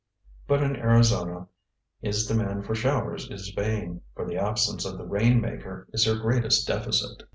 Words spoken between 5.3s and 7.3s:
maker" is her greatest deficit.